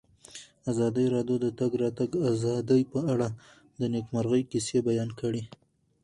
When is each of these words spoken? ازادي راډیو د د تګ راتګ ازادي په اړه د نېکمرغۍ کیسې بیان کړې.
ازادي 0.71 1.05
راډیو 1.15 1.37
د 1.39 1.41
د 1.43 1.47
تګ 1.59 1.71
راتګ 1.83 2.11
ازادي 2.31 2.81
په 2.91 2.99
اړه 3.13 3.27
د 3.79 3.81
نېکمرغۍ 3.93 4.43
کیسې 4.51 4.77
بیان 4.89 5.09
کړې. 5.19 5.41